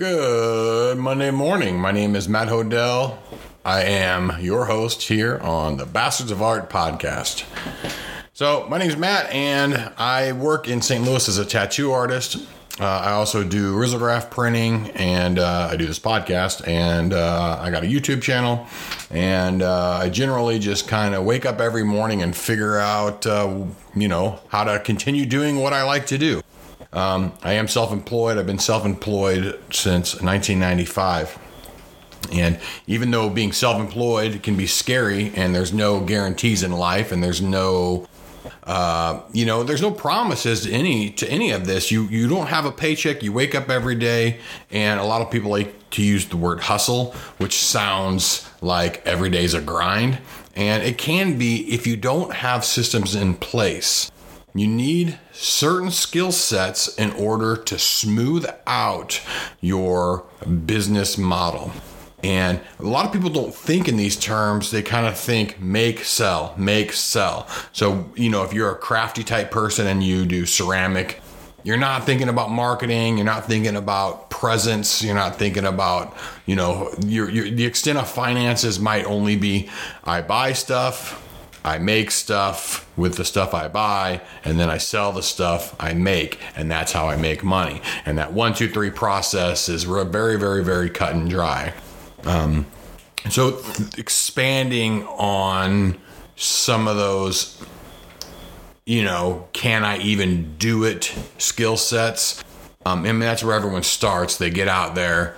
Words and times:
Good 0.00 0.96
Monday 0.96 1.30
morning. 1.30 1.78
My 1.78 1.92
name 1.92 2.16
is 2.16 2.26
Matt 2.26 2.48
Hodel. 2.48 3.18
I 3.66 3.82
am 3.82 4.32
your 4.40 4.64
host 4.64 5.02
here 5.02 5.36
on 5.40 5.76
the 5.76 5.84
Bastards 5.84 6.30
of 6.30 6.40
Art 6.40 6.70
podcast. 6.70 7.44
So, 8.32 8.66
my 8.70 8.78
name 8.78 8.88
is 8.88 8.96
Matt, 8.96 9.30
and 9.30 9.92
I 9.98 10.32
work 10.32 10.68
in 10.68 10.80
St. 10.80 11.04
Louis 11.04 11.28
as 11.28 11.36
a 11.36 11.44
tattoo 11.44 11.92
artist. 11.92 12.36
Uh, 12.80 12.86
I 12.86 13.10
also 13.10 13.44
do 13.44 13.76
risograph 13.76 14.30
printing, 14.30 14.88
and 14.92 15.38
uh, 15.38 15.68
I 15.70 15.76
do 15.76 15.84
this 15.84 15.98
podcast, 15.98 16.66
and 16.66 17.12
uh, 17.12 17.58
I 17.60 17.70
got 17.70 17.84
a 17.84 17.86
YouTube 17.86 18.22
channel, 18.22 18.66
and 19.10 19.60
uh, 19.60 19.98
I 20.00 20.08
generally 20.08 20.58
just 20.58 20.88
kind 20.88 21.14
of 21.14 21.24
wake 21.24 21.44
up 21.44 21.60
every 21.60 21.84
morning 21.84 22.22
and 22.22 22.34
figure 22.34 22.78
out, 22.78 23.26
uh, 23.26 23.66
you 23.94 24.08
know, 24.08 24.40
how 24.48 24.64
to 24.64 24.80
continue 24.80 25.26
doing 25.26 25.58
what 25.58 25.74
I 25.74 25.82
like 25.82 26.06
to 26.06 26.16
do. 26.16 26.42
Um, 26.92 27.32
I 27.42 27.54
am 27.54 27.68
self 27.68 27.92
employed. 27.92 28.38
I've 28.38 28.46
been 28.46 28.58
self 28.58 28.84
employed 28.84 29.58
since 29.70 30.14
1995. 30.20 31.38
And 32.32 32.60
even 32.86 33.10
though 33.10 33.30
being 33.30 33.52
self 33.52 33.80
employed 33.80 34.42
can 34.42 34.56
be 34.56 34.66
scary 34.66 35.32
and 35.34 35.54
there's 35.54 35.72
no 35.72 36.00
guarantees 36.00 36.62
in 36.62 36.72
life 36.72 37.12
and 37.12 37.22
there's 37.22 37.40
no 37.40 38.06
uh, 38.64 39.20
you 39.32 39.44
know, 39.44 39.62
there's 39.62 39.82
no 39.82 39.90
promises 39.90 40.62
to 40.62 40.70
any 40.70 41.10
to 41.10 41.30
any 41.30 41.50
of 41.50 41.66
this. 41.66 41.90
You 41.90 42.04
you 42.04 42.28
don't 42.28 42.46
have 42.46 42.64
a 42.64 42.72
paycheck. 42.72 43.22
You 43.22 43.32
wake 43.32 43.54
up 43.54 43.68
every 43.68 43.94
day, 43.94 44.38
and 44.70 45.00
a 45.00 45.04
lot 45.04 45.22
of 45.22 45.30
people 45.30 45.50
like 45.50 45.90
to 45.90 46.02
use 46.02 46.26
the 46.26 46.36
word 46.36 46.60
hustle, 46.60 47.12
which 47.38 47.58
sounds 47.58 48.48
like 48.60 49.04
every 49.06 49.30
day's 49.30 49.54
a 49.54 49.60
grind, 49.60 50.18
and 50.54 50.82
it 50.82 50.98
can 50.98 51.38
be 51.38 51.72
if 51.72 51.86
you 51.86 51.96
don't 51.96 52.32
have 52.32 52.64
systems 52.64 53.14
in 53.14 53.34
place. 53.34 54.10
You 54.54 54.66
need 54.66 55.18
certain 55.32 55.90
skill 55.90 56.32
sets 56.32 56.94
in 56.96 57.12
order 57.12 57.56
to 57.56 57.78
smooth 57.78 58.46
out 58.66 59.20
your 59.60 60.24
business 60.66 61.16
model. 61.16 61.72
And 62.22 62.60
a 62.78 62.84
lot 62.84 63.06
of 63.06 63.12
people 63.12 63.30
don't 63.30 63.54
think 63.54 63.88
in 63.88 63.96
these 63.96 64.16
terms. 64.16 64.70
They 64.70 64.82
kind 64.82 65.06
of 65.06 65.18
think 65.18 65.60
make, 65.60 66.04
sell, 66.04 66.54
make, 66.58 66.92
sell. 66.92 67.48
So, 67.72 68.10
you 68.14 68.28
know, 68.28 68.42
if 68.42 68.52
you're 68.52 68.70
a 68.70 68.76
crafty 68.76 69.24
type 69.24 69.50
person 69.50 69.86
and 69.86 70.02
you 70.02 70.26
do 70.26 70.44
ceramic, 70.44 71.20
you're 71.62 71.76
not 71.76 72.04
thinking 72.04 72.28
about 72.28 72.50
marketing. 72.50 73.16
You're 73.16 73.26
not 73.26 73.46
thinking 73.46 73.76
about 73.76 74.30
presence. 74.30 75.02
You're 75.02 75.14
not 75.14 75.36
thinking 75.36 75.64
about, 75.64 76.16
you 76.46 76.56
know, 76.56 76.92
your, 77.06 77.30
your, 77.30 77.50
the 77.50 77.64
extent 77.64 77.98
of 77.98 78.08
finances 78.08 78.78
might 78.78 79.04
only 79.04 79.36
be 79.36 79.70
I 80.04 80.22
buy 80.22 80.52
stuff, 80.52 81.26
I 81.64 81.78
make 81.78 82.10
stuff 82.10 82.88
with 82.96 83.16
the 83.16 83.24
stuff 83.24 83.52
I 83.52 83.68
buy, 83.68 84.22
and 84.44 84.58
then 84.58 84.70
I 84.70 84.78
sell 84.78 85.12
the 85.12 85.22
stuff 85.22 85.76
I 85.78 85.92
make, 85.92 86.38
and 86.56 86.70
that's 86.70 86.92
how 86.92 87.08
I 87.08 87.16
make 87.16 87.44
money. 87.44 87.82
And 88.06 88.16
that 88.18 88.32
one, 88.32 88.54
two, 88.54 88.68
three 88.68 88.90
process 88.90 89.68
is 89.68 89.84
very, 89.84 90.38
very, 90.38 90.64
very 90.64 90.88
cut 90.88 91.14
and 91.14 91.28
dry. 91.28 91.74
Um, 92.24 92.66
so 93.28 93.60
th- 93.60 93.98
expanding 93.98 95.04
on 95.04 95.98
some 96.36 96.88
of 96.88 96.96
those, 96.96 97.62
you 98.86 99.04
know, 99.04 99.48
can 99.52 99.84
I 99.84 99.98
even 99.98 100.56
do 100.56 100.84
it 100.84 101.14
skill 101.36 101.76
sets? 101.76 102.42
Um, 102.86 103.00
I 103.00 103.12
mean, 103.12 103.18
that's 103.18 103.44
where 103.44 103.54
everyone 103.54 103.82
starts. 103.82 104.38
They 104.38 104.48
get 104.48 104.68
out 104.68 104.94
there, 104.94 105.36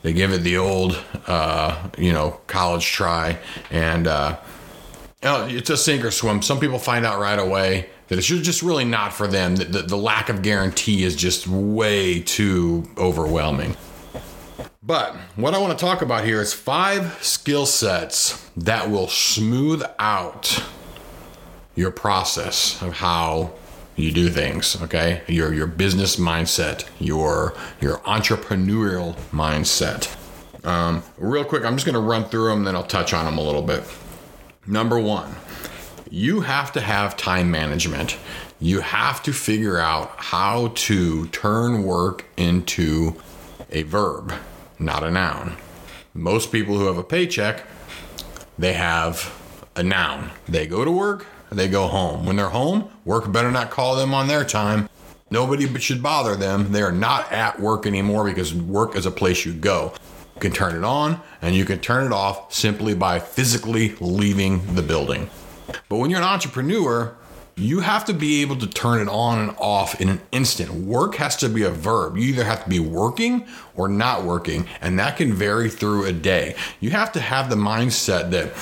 they 0.00 0.14
give 0.14 0.32
it 0.32 0.38
the 0.38 0.56
old, 0.56 0.98
uh, 1.26 1.90
you 1.98 2.12
know, 2.12 2.40
college 2.46 2.86
try, 2.90 3.38
and 3.70 4.06
uh, 4.06 4.38
it's 5.22 5.70
a 5.70 5.76
sink 5.76 6.04
or 6.04 6.10
swim. 6.10 6.42
Some 6.42 6.60
people 6.60 6.78
find 6.78 7.04
out 7.04 7.20
right 7.20 7.38
away 7.38 7.88
that 8.08 8.18
it's 8.18 8.26
just 8.26 8.62
really 8.62 8.84
not 8.84 9.12
for 9.12 9.26
them. 9.26 9.56
The, 9.56 9.64
the, 9.64 9.82
the 9.82 9.96
lack 9.96 10.28
of 10.28 10.42
guarantee 10.42 11.04
is 11.04 11.16
just 11.16 11.46
way 11.46 12.20
too 12.20 12.88
overwhelming. 12.96 13.76
But 14.82 15.16
what 15.36 15.54
I 15.54 15.58
want 15.58 15.78
to 15.78 15.84
talk 15.84 16.00
about 16.02 16.24
here 16.24 16.40
is 16.40 16.54
five 16.54 17.22
skill 17.22 17.66
sets 17.66 18.48
that 18.56 18.90
will 18.90 19.08
smooth 19.08 19.82
out 19.98 20.64
your 21.74 21.90
process 21.90 22.80
of 22.82 22.94
how 22.94 23.52
you 23.94 24.12
do 24.12 24.30
things 24.30 24.80
okay 24.82 25.22
your 25.26 25.52
your 25.52 25.66
business 25.66 26.16
mindset 26.16 26.88
your 27.00 27.54
your 27.80 27.98
entrepreneurial 27.98 29.14
mindset 29.32 30.14
um, 30.64 31.02
real 31.18 31.44
quick 31.44 31.64
i'm 31.64 31.74
just 31.74 31.84
going 31.84 31.94
to 31.94 32.00
run 32.00 32.24
through 32.24 32.48
them 32.48 32.64
then 32.64 32.76
i'll 32.76 32.82
touch 32.82 33.12
on 33.12 33.24
them 33.24 33.38
a 33.38 33.40
little 33.40 33.62
bit 33.62 33.82
number 34.68 34.98
one 34.98 35.34
you 36.10 36.42
have 36.42 36.70
to 36.70 36.80
have 36.80 37.16
time 37.16 37.50
management 37.50 38.16
you 38.60 38.80
have 38.80 39.22
to 39.22 39.32
figure 39.32 39.78
out 39.78 40.10
how 40.16 40.68
to 40.74 41.26
turn 41.28 41.82
work 41.82 42.24
into 42.36 43.16
a 43.70 43.82
verb 43.82 44.32
not 44.78 45.04
a 45.04 45.10
noun. 45.10 45.56
Most 46.14 46.52
people 46.52 46.76
who 46.78 46.86
have 46.86 46.98
a 46.98 47.04
paycheck, 47.04 47.64
they 48.58 48.72
have 48.74 49.34
a 49.76 49.82
noun. 49.82 50.30
They 50.48 50.66
go 50.66 50.84
to 50.84 50.90
work, 50.90 51.26
they 51.50 51.68
go 51.68 51.88
home. 51.88 52.26
When 52.26 52.36
they're 52.36 52.48
home, 52.48 52.90
work 53.04 53.30
better 53.30 53.50
not 53.50 53.70
call 53.70 53.96
them 53.96 54.14
on 54.14 54.28
their 54.28 54.44
time. 54.44 54.88
Nobody 55.30 55.66
should 55.78 56.02
bother 56.02 56.36
them. 56.36 56.72
They 56.72 56.82
are 56.82 56.92
not 56.92 57.30
at 57.32 57.60
work 57.60 57.86
anymore 57.86 58.24
because 58.24 58.54
work 58.54 58.96
is 58.96 59.04
a 59.04 59.10
place 59.10 59.44
you 59.44 59.52
go. 59.52 59.92
Can 60.40 60.52
turn 60.52 60.76
it 60.76 60.84
on 60.84 61.20
and 61.42 61.54
you 61.54 61.64
can 61.64 61.80
turn 61.80 62.06
it 62.06 62.12
off 62.12 62.52
simply 62.52 62.94
by 62.94 63.18
physically 63.18 63.94
leaving 64.00 64.74
the 64.74 64.82
building. 64.82 65.30
But 65.88 65.96
when 65.96 66.10
you're 66.10 66.20
an 66.20 66.26
entrepreneur, 66.26 67.16
you 67.58 67.80
have 67.80 68.04
to 68.04 68.14
be 68.14 68.40
able 68.40 68.56
to 68.56 68.68
turn 68.68 69.00
it 69.00 69.08
on 69.08 69.40
and 69.40 69.56
off 69.58 70.00
in 70.00 70.08
an 70.08 70.20
instant. 70.30 70.70
Work 70.70 71.16
has 71.16 71.34
to 71.36 71.48
be 71.48 71.64
a 71.64 71.70
verb. 71.70 72.16
You 72.16 72.28
either 72.28 72.44
have 72.44 72.62
to 72.62 72.70
be 72.70 72.78
working 72.78 73.48
or 73.74 73.88
not 73.88 74.22
working, 74.22 74.68
and 74.80 74.96
that 75.00 75.16
can 75.16 75.32
vary 75.32 75.68
through 75.68 76.04
a 76.04 76.12
day. 76.12 76.54
You 76.78 76.90
have 76.90 77.10
to 77.12 77.20
have 77.20 77.50
the 77.50 77.56
mindset 77.56 78.30
that, 78.30 78.52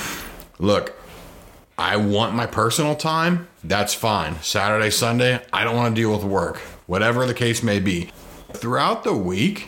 look, 0.57 0.95
I 1.77 1.97
want 1.97 2.33
my 2.33 2.47
personal 2.47 2.95
time, 2.95 3.47
that's 3.63 3.93
fine. 3.93 4.41
Saturday, 4.41 4.89
Sunday, 4.89 5.41
I 5.53 5.63
don't 5.63 5.75
want 5.75 5.95
to 5.95 6.01
deal 6.01 6.11
with 6.11 6.23
work, 6.23 6.57
whatever 6.87 7.27
the 7.27 7.35
case 7.35 7.61
may 7.61 7.79
be. 7.79 8.09
Throughout 8.53 9.03
the 9.03 9.13
week, 9.13 9.67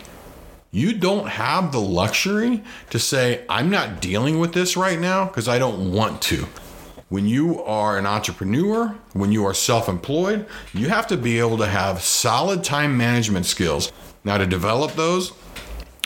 you 0.72 0.94
don't 0.94 1.28
have 1.28 1.72
the 1.72 1.82
luxury 1.82 2.64
to 2.92 3.00
say, 3.00 3.44
I'm 3.50 3.70
not 3.70 4.02
dealing 4.02 4.40
with 4.40 4.54
this 4.54 4.78
right 4.78 5.00
now 5.00 5.26
because 5.26 5.48
I 5.48 5.58
don't 5.60 5.92
want 5.92 6.22
to 6.24 6.48
when 7.10 7.28
you 7.28 7.62
are 7.64 7.98
an 7.98 8.06
entrepreneur, 8.06 8.96
when 9.14 9.32
you 9.32 9.46
are 9.46 9.54
self 9.54 9.90
employed, 9.90 10.46
you 10.74 10.90
have 10.90 11.08
to 11.08 11.18
be 11.18 11.40
able 11.40 11.58
to 11.58 11.66
have 11.66 12.02
solid 12.02 12.64
time 12.64 12.96
management 12.96 13.46
skills. 13.46 13.92
Now, 14.24 14.38
to 14.38 14.46
develop 14.46 14.94
those, 14.94 15.34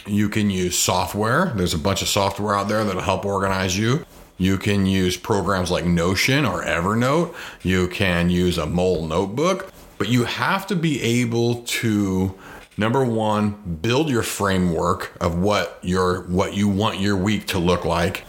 you 0.05 0.29
can 0.29 0.49
use 0.49 0.77
software. 0.77 1.51
There's 1.55 1.73
a 1.73 1.79
bunch 1.79 2.01
of 2.01 2.07
software 2.07 2.55
out 2.55 2.67
there 2.69 2.83
that'll 2.83 3.01
help 3.01 3.25
organize 3.25 3.77
you. 3.77 4.05
You 4.37 4.57
can 4.57 4.85
use 4.85 5.15
programs 5.17 5.71
like 5.71 5.85
Notion 5.85 6.45
or 6.45 6.63
Evernote. 6.63 7.35
You 7.61 7.87
can 7.87 8.29
use 8.29 8.57
a 8.57 8.65
mole 8.65 9.05
notebook, 9.05 9.71
but 9.97 10.09
you 10.09 10.23
have 10.23 10.67
to 10.67 10.75
be 10.75 11.01
able 11.01 11.63
to 11.63 12.33
number 12.77 13.03
one 13.03 13.77
build 13.81 14.09
your 14.09 14.23
framework 14.23 15.15
of 15.21 15.37
what 15.37 15.79
your 15.81 16.21
what 16.23 16.53
you 16.53 16.67
want 16.67 16.99
your 16.99 17.15
week 17.15 17.47
to 17.47 17.59
look 17.59 17.85
like 17.85 18.25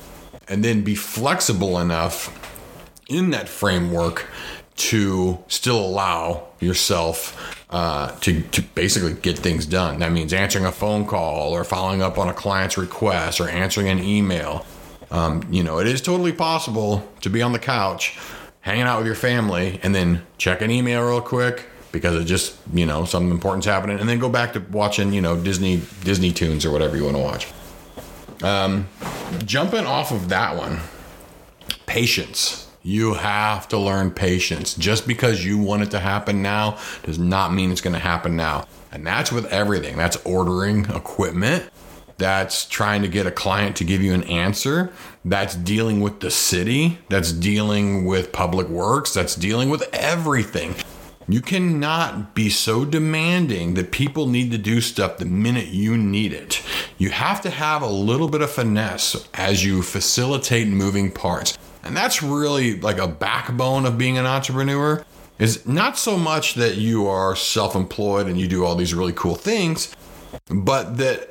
and 0.48 0.64
then 0.64 0.82
be 0.82 0.94
flexible 0.94 1.78
enough 1.78 2.40
in 3.08 3.30
that 3.30 3.48
framework 3.48 4.26
to 4.76 5.38
still 5.48 5.78
allow 5.78 6.48
yourself 6.60 7.64
uh, 7.70 8.10
to, 8.20 8.42
to 8.42 8.62
basically 8.62 9.14
get 9.14 9.38
things 9.38 9.66
done. 9.66 10.00
That 10.00 10.12
means 10.12 10.32
answering 10.32 10.64
a 10.64 10.72
phone 10.72 11.06
call 11.06 11.52
or 11.52 11.64
following 11.64 12.02
up 12.02 12.18
on 12.18 12.28
a 12.28 12.32
client's 12.32 12.76
request 12.76 13.40
or 13.40 13.48
answering 13.48 13.88
an 13.88 14.00
email. 14.00 14.66
Um, 15.10 15.46
you 15.50 15.62
know, 15.62 15.78
it 15.78 15.86
is 15.86 16.00
totally 16.00 16.32
possible 16.32 17.08
to 17.20 17.30
be 17.30 17.40
on 17.40 17.52
the 17.52 17.58
couch 17.58 18.18
hanging 18.60 18.82
out 18.82 18.98
with 18.98 19.06
your 19.06 19.14
family 19.14 19.78
and 19.82 19.94
then 19.94 20.22
check 20.38 20.60
an 20.60 20.70
email 20.70 21.06
real 21.06 21.20
quick 21.20 21.66
because 21.94 22.16
it 22.16 22.24
just, 22.24 22.56
you 22.74 22.84
know, 22.84 23.06
something 23.06 23.30
important's 23.30 23.66
happening 23.66 23.98
and 23.98 24.06
then 24.08 24.18
go 24.18 24.28
back 24.28 24.52
to 24.52 24.60
watching, 24.70 25.14
you 25.14 25.22
know, 25.22 25.40
Disney 25.40 25.80
Disney 26.02 26.32
tunes 26.32 26.66
or 26.66 26.70
whatever 26.70 26.96
you 26.96 27.04
want 27.04 27.16
to 27.16 27.22
watch. 27.22 27.48
Um, 28.42 28.88
jumping 29.46 29.86
off 29.86 30.12
of 30.12 30.28
that 30.28 30.56
one, 30.56 30.80
patience 31.86 32.64
you 32.84 33.14
have 33.14 33.66
to 33.68 33.78
learn 33.78 34.10
patience. 34.10 34.74
Just 34.74 35.08
because 35.08 35.44
you 35.44 35.58
want 35.58 35.82
it 35.82 35.90
to 35.92 35.98
happen 35.98 36.42
now 36.42 36.78
does 37.02 37.18
not 37.18 37.52
mean 37.52 37.72
it's 37.72 37.80
going 37.80 37.94
to 37.94 37.98
happen 37.98 38.36
now. 38.36 38.66
And 38.92 39.04
that's 39.04 39.32
with 39.32 39.46
everything. 39.46 39.96
That's 39.96 40.16
ordering 40.24 40.84
equipment. 40.90 41.68
That's 42.18 42.66
trying 42.66 43.02
to 43.02 43.08
get 43.08 43.26
a 43.26 43.32
client 43.32 43.76
to 43.76 43.84
give 43.84 44.02
you 44.02 44.12
an 44.12 44.22
answer. 44.24 44.92
That's 45.24 45.56
dealing 45.56 46.00
with 46.00 46.20
the 46.20 46.30
city. 46.30 46.98
That's 47.08 47.32
dealing 47.32 48.04
with 48.04 48.30
public 48.32 48.68
works. 48.68 49.14
That's 49.14 49.34
dealing 49.34 49.70
with 49.70 49.82
everything. 49.92 50.76
You 51.26 51.40
cannot 51.40 52.34
be 52.34 52.50
so 52.50 52.84
demanding 52.84 53.74
that 53.74 53.92
people 53.92 54.26
need 54.26 54.50
to 54.50 54.58
do 54.58 54.80
stuff 54.80 55.16
the 55.16 55.24
minute 55.24 55.68
you 55.68 55.96
need 55.96 56.32
it. 56.32 56.62
You 56.98 57.10
have 57.10 57.40
to 57.42 57.50
have 57.50 57.80
a 57.82 57.88
little 57.88 58.28
bit 58.28 58.42
of 58.42 58.50
finesse 58.50 59.26
as 59.32 59.64
you 59.64 59.82
facilitate 59.82 60.68
moving 60.68 61.10
parts. 61.10 61.56
And 61.82 61.96
that's 61.96 62.22
really 62.22 62.78
like 62.80 62.98
a 62.98 63.08
backbone 63.08 63.86
of 63.86 63.96
being 63.96 64.18
an 64.18 64.26
entrepreneur 64.26 65.04
is 65.38 65.66
not 65.66 65.98
so 65.98 66.16
much 66.16 66.54
that 66.54 66.76
you 66.76 67.06
are 67.06 67.34
self-employed 67.34 68.26
and 68.26 68.38
you 68.38 68.46
do 68.46 68.64
all 68.64 68.74
these 68.74 68.94
really 68.94 69.12
cool 69.12 69.34
things, 69.34 69.94
but 70.48 70.98
that 70.98 71.28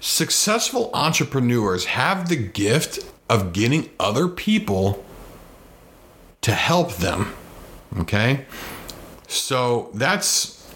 successful 0.00 0.90
entrepreneurs 0.94 1.86
have 1.86 2.28
the 2.28 2.36
gift 2.36 2.98
of 3.28 3.52
getting 3.52 3.88
other 3.98 4.28
people 4.28 5.04
to 6.40 6.52
help 6.52 6.94
them. 6.96 7.34
Okay? 7.98 8.44
So 9.28 9.90
that's 9.94 10.66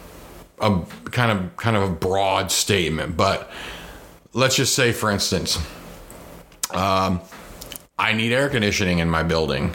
a 0.61 0.81
kind 1.11 1.33
of 1.33 1.57
kind 1.57 1.77
of 1.77 1.83
a 1.83 1.93
broad 1.93 2.53
statement, 2.53 3.17
but 3.17 3.51
let's 4.35 4.55
just 4.55 4.75
say 4.75 4.93
for 4.93 5.11
instance, 5.11 5.59
um, 6.71 7.21
I 7.99 8.13
need 8.13 8.33
air 8.33 8.49
conditioning 8.49 8.99
in 8.99 9.11
my 9.11 9.23
building. 9.23 9.75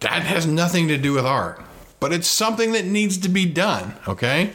That 0.00 0.22
has 0.22 0.46
nothing 0.46 0.88
to 0.88 0.98
do 0.98 1.14
with 1.14 1.24
art, 1.24 1.62
but 2.00 2.12
it's 2.12 2.28
something 2.28 2.72
that 2.72 2.84
needs 2.84 3.18
to 3.18 3.28
be 3.28 3.46
done, 3.46 3.94
okay? 4.06 4.52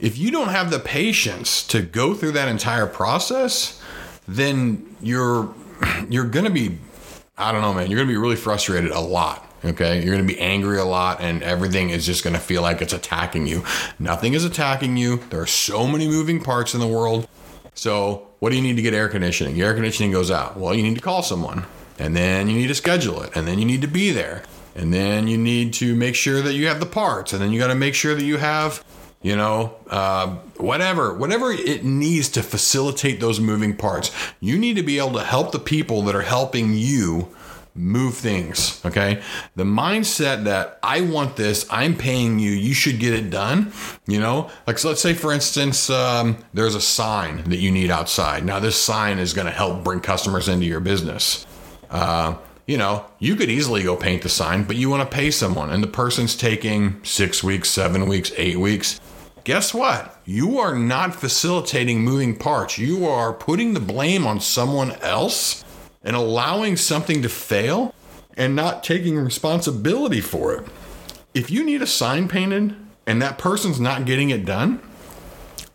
If 0.00 0.18
you 0.18 0.30
don't 0.30 0.48
have 0.48 0.70
the 0.70 0.78
patience 0.78 1.66
to 1.68 1.82
go 1.82 2.14
through 2.14 2.32
that 2.32 2.48
entire 2.48 2.86
process, 2.86 3.80
then 4.26 4.96
you're 5.00 5.54
you're 6.08 6.28
to 6.44 6.50
be 6.50 6.78
I 7.36 7.52
don't 7.52 7.62
know, 7.62 7.72
man, 7.72 7.88
you're 7.90 8.00
to 8.00 8.12
be 8.12 8.16
really 8.16 8.36
frustrated 8.36 8.90
a 8.90 9.00
lot. 9.00 9.47
Okay. 9.64 9.96
You're 9.96 10.14
going 10.14 10.26
to 10.26 10.34
be 10.34 10.40
angry 10.40 10.78
a 10.78 10.84
lot 10.84 11.20
and 11.20 11.42
everything 11.42 11.90
is 11.90 12.06
just 12.06 12.22
going 12.22 12.34
to 12.34 12.40
feel 12.40 12.62
like 12.62 12.80
it's 12.80 12.92
attacking 12.92 13.46
you. 13.46 13.64
Nothing 13.98 14.34
is 14.34 14.44
attacking 14.44 14.96
you. 14.96 15.18
There 15.30 15.40
are 15.40 15.46
so 15.46 15.86
many 15.86 16.06
moving 16.06 16.42
parts 16.42 16.74
in 16.74 16.80
the 16.80 16.86
world. 16.86 17.28
So, 17.74 18.26
what 18.40 18.50
do 18.50 18.56
you 18.56 18.62
need 18.62 18.76
to 18.76 18.82
get 18.82 18.94
air 18.94 19.08
conditioning? 19.08 19.56
Your 19.56 19.68
air 19.68 19.74
conditioning 19.74 20.12
goes 20.12 20.30
out. 20.30 20.56
Well, 20.56 20.74
you 20.74 20.82
need 20.82 20.94
to 20.94 21.00
call 21.00 21.22
someone 21.22 21.64
and 21.98 22.14
then 22.14 22.48
you 22.48 22.56
need 22.56 22.68
to 22.68 22.74
schedule 22.74 23.22
it 23.22 23.30
and 23.34 23.46
then 23.48 23.58
you 23.58 23.64
need 23.64 23.82
to 23.82 23.88
be 23.88 24.10
there. 24.10 24.42
And 24.76 24.94
then 24.94 25.26
you 25.26 25.36
need 25.36 25.74
to 25.74 25.96
make 25.96 26.14
sure 26.14 26.40
that 26.40 26.54
you 26.54 26.68
have 26.68 26.78
the 26.78 26.86
parts 26.86 27.32
and 27.32 27.42
then 27.42 27.50
you 27.50 27.58
got 27.58 27.68
to 27.68 27.74
make 27.74 27.94
sure 27.94 28.14
that 28.14 28.24
you 28.24 28.36
have 28.36 28.84
you 29.20 29.34
know, 29.34 29.74
uh, 29.90 30.28
whatever, 30.58 31.12
whatever 31.12 31.50
it 31.50 31.84
needs 31.84 32.28
to 32.30 32.42
facilitate 32.42 33.20
those 33.20 33.40
moving 33.40 33.76
parts. 33.76 34.12
You 34.40 34.56
need 34.58 34.76
to 34.76 34.82
be 34.82 34.98
able 34.98 35.14
to 35.14 35.24
help 35.24 35.50
the 35.52 35.58
people 35.58 36.02
that 36.02 36.14
are 36.14 36.22
helping 36.22 36.74
you 36.74 37.28
move 37.78 38.14
things. 38.14 38.80
Okay. 38.84 39.22
The 39.54 39.64
mindset 39.64 40.44
that 40.44 40.78
I 40.82 41.00
want 41.02 41.36
this, 41.36 41.66
I'm 41.70 41.96
paying 41.96 42.38
you, 42.38 42.50
you 42.50 42.74
should 42.74 42.98
get 42.98 43.14
it 43.14 43.30
done. 43.30 43.72
You 44.06 44.20
know, 44.20 44.50
like, 44.66 44.78
so 44.78 44.88
let's 44.88 45.00
say, 45.00 45.14
for 45.14 45.32
instance, 45.32 45.88
um, 45.88 46.36
there's 46.52 46.74
a 46.74 46.80
sign 46.80 47.44
that 47.44 47.58
you 47.58 47.70
need 47.70 47.90
outside. 47.90 48.44
Now, 48.44 48.58
this 48.58 48.80
sign 48.80 49.18
is 49.18 49.32
going 49.32 49.46
to 49.46 49.52
help 49.52 49.84
bring 49.84 50.00
customers 50.00 50.48
into 50.48 50.66
your 50.66 50.80
business. 50.80 51.46
Uh, 51.88 52.36
you 52.66 52.76
know, 52.76 53.06
you 53.18 53.36
could 53.36 53.48
easily 53.48 53.82
go 53.82 53.96
paint 53.96 54.22
the 54.22 54.28
sign, 54.28 54.64
but 54.64 54.76
you 54.76 54.90
want 54.90 55.08
to 55.08 55.16
pay 55.16 55.30
someone, 55.30 55.70
and 55.70 55.82
the 55.82 55.88
person's 55.88 56.36
taking 56.36 57.02
six 57.02 57.42
weeks, 57.42 57.70
seven 57.70 58.06
weeks, 58.06 58.30
eight 58.36 58.58
weeks. 58.58 59.00
Guess 59.44 59.72
what? 59.72 60.20
You 60.26 60.58
are 60.58 60.78
not 60.78 61.14
facilitating 61.14 62.02
moving 62.02 62.36
parts. 62.36 62.76
You 62.76 63.06
are 63.06 63.32
putting 63.32 63.72
the 63.72 63.80
blame 63.80 64.26
on 64.26 64.40
someone 64.40 64.92
else 65.00 65.64
and 66.02 66.16
allowing 66.16 66.76
something 66.76 67.22
to 67.22 67.28
fail 67.28 67.94
and 68.36 68.54
not 68.54 68.84
taking 68.84 69.18
responsibility 69.18 70.20
for 70.20 70.54
it. 70.54 70.66
If 71.34 71.50
you 71.50 71.64
need 71.64 71.82
a 71.82 71.86
sign 71.86 72.28
painted 72.28 72.74
and 73.06 73.20
that 73.20 73.38
person's 73.38 73.80
not 73.80 74.04
getting 74.04 74.30
it 74.30 74.44
done, 74.44 74.80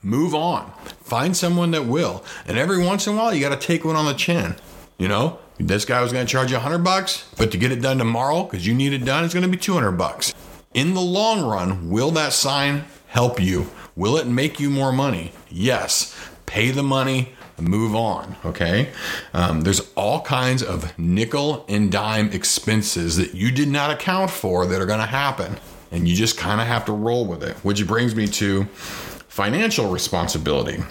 move 0.01 0.33
on. 0.33 0.71
Find 1.01 1.35
someone 1.35 1.71
that 1.71 1.85
will. 1.85 2.23
And 2.47 2.57
every 2.57 2.83
once 2.83 3.05
in 3.05 3.13
a 3.13 3.17
while, 3.17 3.33
you 3.33 3.41
got 3.41 3.59
to 3.59 3.67
take 3.67 3.83
one 3.83 3.95
on 3.95 4.05
the 4.05 4.13
chin. 4.13 4.55
You 4.97 5.07
know, 5.07 5.39
this 5.57 5.85
guy 5.85 6.01
was 6.01 6.11
going 6.13 6.25
to 6.25 6.31
charge 6.31 6.49
you 6.49 6.57
100 6.57 6.79
bucks, 6.79 7.29
but 7.37 7.51
to 7.51 7.57
get 7.57 7.71
it 7.71 7.81
done 7.81 7.97
tomorrow 7.97 8.43
because 8.43 8.65
you 8.65 8.73
need 8.73 8.93
it 8.93 9.05
done, 9.05 9.23
it's 9.23 9.33
going 9.33 9.43
to 9.43 9.49
be 9.49 9.57
200 9.57 9.91
bucks. 9.91 10.33
In 10.73 10.93
the 10.93 11.01
long 11.01 11.41
run, 11.41 11.89
will 11.89 12.11
that 12.11 12.33
sign 12.33 12.85
help 13.07 13.39
you? 13.39 13.69
Will 13.95 14.17
it 14.17 14.25
make 14.25 14.59
you 14.59 14.69
more 14.69 14.91
money? 14.91 15.33
Yes. 15.49 16.15
Pay 16.45 16.71
the 16.71 16.83
money, 16.83 17.33
move 17.59 17.95
on. 17.95 18.35
Okay. 18.45 18.89
Um, 19.33 19.61
there's 19.61 19.91
all 19.95 20.21
kinds 20.21 20.63
of 20.63 20.97
nickel 20.97 21.65
and 21.67 21.91
dime 21.91 22.31
expenses 22.31 23.17
that 23.17 23.33
you 23.33 23.51
did 23.51 23.67
not 23.67 23.91
account 23.91 24.31
for 24.31 24.65
that 24.65 24.81
are 24.81 24.85
going 24.85 24.99
to 24.99 25.05
happen. 25.05 25.57
And 25.91 26.07
you 26.07 26.15
just 26.15 26.37
kind 26.37 26.59
of 26.59 26.67
have 26.67 26.85
to 26.85 26.91
roll 26.91 27.25
with 27.25 27.43
it, 27.43 27.55
which 27.57 27.85
brings 27.85 28.15
me 28.15 28.27
to 28.27 28.65
financial 29.27 29.89
responsibility. 29.89 30.83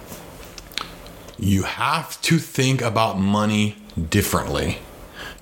You 1.38 1.64
have 1.64 2.20
to 2.22 2.38
think 2.38 2.80
about 2.80 3.18
money 3.18 3.76
differently. 4.10 4.78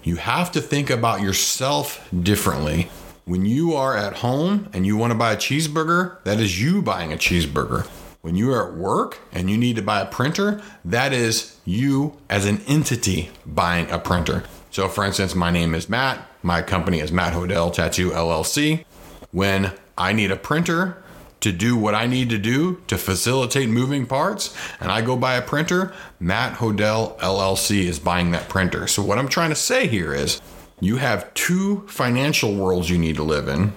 You 0.02 0.16
have 0.16 0.50
to 0.52 0.62
think 0.62 0.88
about 0.88 1.20
yourself 1.20 2.08
differently. 2.23 2.88
When 3.26 3.44
you 3.44 3.75
are 3.75 3.94
at 3.94 4.14
home 4.14 4.70
and 4.73 4.87
you 4.87 4.96
want 4.96 5.12
to 5.12 5.19
buy 5.19 5.32
a 5.32 5.37
cheeseburger, 5.37 6.23
that 6.25 6.40
is 6.40 6.61
you 6.61 6.81
buying 6.81 7.12
a 7.12 7.16
cheeseburger. 7.16 7.87
When 8.22 8.37
you 8.37 8.52
are 8.52 8.69
at 8.69 8.76
work 8.76 9.19
and 9.32 9.49
you 9.49 9.56
need 9.56 9.76
to 9.76 9.82
buy 9.82 10.00
a 10.00 10.06
printer, 10.06 10.61
that 10.84 11.14
is 11.14 11.56
you 11.64 12.19
as 12.28 12.44
an 12.44 12.61
entity 12.67 13.31
buying 13.46 13.90
a 13.90 13.99
printer. 13.99 14.44
So, 14.70 14.88
for 14.88 15.05
instance, 15.05 15.34
my 15.34 15.50
name 15.50 15.75
is 15.75 15.88
Matt. 15.88 16.26
My 16.43 16.61
company 16.61 17.00
is 17.00 17.11
Matt 17.11 17.32
Hodel 17.32 17.72
Tattoo 17.72 18.11
LLC. 18.11 18.84
When 19.32 19.72
I 19.96 20.12
need 20.12 20.31
a 20.31 20.37
printer 20.37 21.02
to 21.40 21.50
do 21.50 21.76
what 21.76 21.94
I 21.94 22.06
need 22.06 22.28
to 22.28 22.37
do 22.37 22.82
to 22.88 22.99
facilitate 22.99 23.70
moving 23.70 24.05
parts, 24.05 24.55
and 24.81 24.93
I 24.93 25.00
go 25.00 25.16
buy 25.16 25.37
a 25.37 25.43
printer, 25.43 25.94
Matt 26.19 26.58
Hodel 26.58 27.19
LLC 27.20 27.84
is 27.84 27.99
buying 27.99 28.32
that 28.32 28.50
printer. 28.50 28.87
So, 28.87 29.02
what 29.02 29.16
I'm 29.16 29.28
trying 29.28 29.50
to 29.50 29.56
say 29.56 29.87
here 29.87 30.12
is 30.12 30.43
you 30.78 30.96
have 30.96 31.32
two 31.32 31.87
financial 31.88 32.55
worlds 32.55 32.90
you 32.90 32.99
need 32.99 33.16
to 33.16 33.23
live 33.23 33.49
in, 33.49 33.73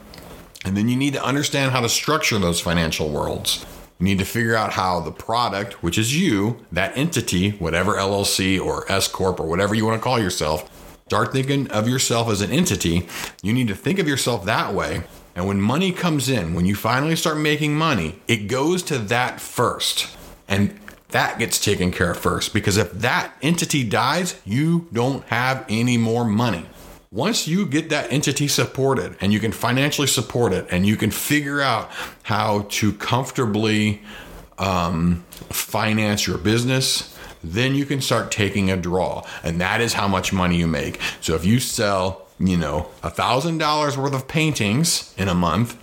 and 0.66 0.76
then 0.76 0.90
you 0.90 0.98
need 0.98 1.14
to 1.14 1.24
understand 1.24 1.72
how 1.72 1.80
to 1.80 1.88
structure 1.88 2.40
those 2.40 2.60
financial 2.60 3.08
worlds. 3.08 3.66
You 4.04 4.10
need 4.10 4.20
to 4.20 4.26
figure 4.26 4.54
out 4.54 4.74
how 4.74 5.00
the 5.00 5.14
product, 5.14 5.82
which 5.82 5.98
is 5.98 6.14
you, 6.14 6.60
that 6.74 6.98
entity, 6.98 7.52
whatever 7.52 7.94
LLC 7.94 8.60
or 8.60 8.84
S 8.92 9.08
Corp 9.08 9.40
or 9.40 9.48
whatever 9.48 9.74
you 9.74 9.86
want 9.86 9.98
to 9.98 10.04
call 10.04 10.20
yourself, 10.20 10.70
start 11.08 11.32
thinking 11.32 11.72
of 11.72 11.88
yourself 11.88 12.28
as 12.28 12.42
an 12.42 12.52
entity. 12.52 13.08
You 13.42 13.54
need 13.54 13.70
to 13.70 13.76
think 13.76 14.00
of 14.00 14.08
yourself 14.10 14.44
that 14.44 14.74
way. 14.74 15.04
And 15.38 15.48
when 15.48 15.62
money 15.62 15.94
comes 15.94 16.28
in, 16.28 16.54
when 16.54 16.66
you 16.66 16.76
finally 16.76 17.16
start 17.16 17.38
making 17.38 17.76
money, 17.76 18.20
it 18.28 18.50
goes 18.50 18.84
to 18.84 18.98
that 18.98 19.40
first. 19.40 20.10
And 20.50 20.78
that 21.12 21.40
gets 21.40 21.58
taken 21.58 21.90
care 21.90 22.12
of 22.12 22.18
first 22.18 22.54
because 22.54 22.76
if 22.76 22.92
that 22.92 23.34
entity 23.42 23.86
dies, 23.86 24.38
you 24.44 24.90
don't 24.92 25.24
have 25.28 25.66
any 25.70 25.98
more 25.98 26.26
money. 26.26 26.66
Once 27.14 27.48
you 27.48 27.68
get 27.68 27.90
that 27.90 28.12
entity 28.12 28.48
supported 28.48 29.16
and 29.22 29.32
you 29.32 29.40
can 29.40 29.52
financially 29.52 30.08
support 30.08 30.52
it 30.52 30.66
and 30.72 30.88
you 30.88 30.96
can 30.96 31.12
figure 31.12 31.62
out 31.62 31.88
how 32.24 32.66
to 32.70 32.92
comfortably 32.94 34.02
um, 34.58 35.24
finance 35.52 36.26
your 36.26 36.40
business, 36.40 37.16
then 37.44 37.76
you 37.76 37.86
can 37.86 38.02
start 38.02 38.32
taking 38.32 38.72
a 38.72 38.76
draw. 38.76 39.24
And 39.44 39.62
that 39.62 39.80
is 39.80 39.94
how 39.94 40.08
much 40.08 40.34
money 40.34 40.58
you 40.58 40.66
make. 40.66 41.00
So 41.22 41.36
if 41.36 41.46
you 41.46 41.60
sell, 41.60 42.26
you 42.40 42.58
know, 42.58 42.90
a 43.04 43.12
thousand 43.12 43.60
dollars 43.60 43.96
worth 43.96 44.16
of 44.16 44.28
paintings 44.28 45.14
in 45.16 45.28
a 45.28 45.36
month, 45.36 45.78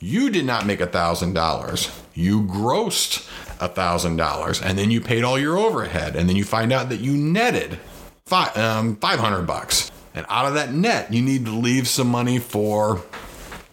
you 0.00 0.28
did 0.28 0.44
not 0.44 0.66
make 0.66 0.82
a 0.82 0.86
thousand 0.86 1.32
dollars. 1.32 1.98
You 2.12 2.42
grossed 2.42 3.26
a 3.58 3.68
thousand 3.68 4.16
dollars 4.16 4.60
and 4.60 4.76
then 4.76 4.90
you 4.90 5.00
paid 5.00 5.24
all 5.24 5.38
your 5.38 5.56
overhead 5.56 6.14
and 6.14 6.28
then 6.28 6.36
you 6.36 6.44
find 6.44 6.74
out 6.74 6.90
that 6.90 7.00
you 7.00 7.16
netted 7.16 7.78
five, 8.26 8.54
um, 8.58 8.96
500 8.96 9.46
bucks 9.46 9.90
and 10.14 10.24
out 10.28 10.46
of 10.46 10.54
that 10.54 10.72
net, 10.72 11.12
you 11.12 11.20
need 11.20 11.44
to 11.46 11.50
leave 11.50 11.88
some 11.88 12.08
money 12.08 12.38
for, 12.38 13.02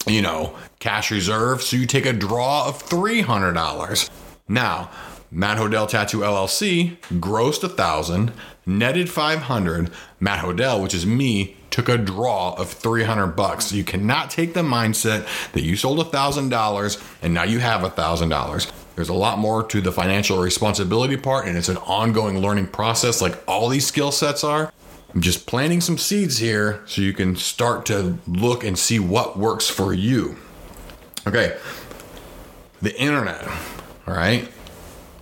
you 0.07 0.21
know, 0.21 0.55
cash 0.79 1.11
reserve. 1.11 1.61
So 1.61 1.77
you 1.77 1.85
take 1.85 2.05
a 2.05 2.13
draw 2.13 2.67
of 2.67 2.83
$300. 2.83 4.09
Now, 4.47 4.89
Matt 5.29 5.57
Hodel 5.57 5.87
Tattoo 5.87 6.19
LLC 6.19 6.97
grossed 7.19 7.63
a 7.63 7.69
thousand, 7.69 8.33
netted 8.65 9.09
500. 9.09 9.91
Matt 10.19 10.43
Hodel, 10.43 10.81
which 10.81 10.93
is 10.93 11.05
me, 11.05 11.55
took 11.69 11.87
a 11.87 11.97
draw 11.97 12.53
of 12.55 12.69
300 12.69 13.27
bucks. 13.27 13.67
So 13.67 13.75
you 13.75 13.83
cannot 13.83 14.29
take 14.29 14.53
the 14.53 14.61
mindset 14.61 15.25
that 15.53 15.61
you 15.61 15.77
sold 15.77 15.99
a 15.99 16.03
thousand 16.03 16.49
dollars 16.49 16.97
and 17.21 17.33
now 17.33 17.43
you 17.43 17.59
have 17.59 17.83
a 17.83 17.89
thousand 17.89 18.29
dollars. 18.29 18.67
There's 18.95 19.09
a 19.09 19.13
lot 19.13 19.39
more 19.39 19.63
to 19.63 19.79
the 19.79 19.91
financial 19.91 20.39
responsibility 20.39 21.15
part, 21.15 21.47
and 21.47 21.57
it's 21.57 21.69
an 21.69 21.77
ongoing 21.77 22.39
learning 22.39 22.67
process, 22.67 23.21
like 23.21 23.41
all 23.47 23.69
these 23.69 23.87
skill 23.87 24.11
sets 24.11 24.43
are. 24.43 24.71
I'm 25.13 25.21
just 25.21 25.45
planting 25.45 25.81
some 25.81 25.97
seeds 25.97 26.37
here 26.37 26.81
so 26.85 27.01
you 27.01 27.13
can 27.13 27.35
start 27.35 27.85
to 27.87 28.17
look 28.27 28.63
and 28.63 28.77
see 28.77 28.99
what 28.99 29.37
works 29.37 29.69
for 29.69 29.93
you. 29.93 30.37
Okay. 31.27 31.57
The 32.81 32.97
internet, 32.99 33.45
all 34.07 34.13
right? 34.13 34.49